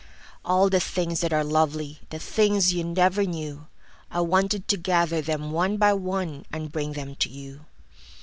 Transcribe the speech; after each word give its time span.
All 0.43 0.67
the 0.67 0.79
things 0.79 1.21
that 1.21 1.31
are 1.31 1.43
lovely—The 1.43 2.17
things 2.17 2.73
you 2.73 2.83
never 2.83 3.23
knew—I 3.23 4.19
wanted 4.21 4.67
to 4.69 4.77
gather 4.77 5.21
them 5.21 5.51
one 5.51 5.77
by 5.77 5.91
oneAnd 5.93 6.71
bring 6.71 6.93
them 6.93 7.13
to 7.17 7.29
you. 7.29 7.65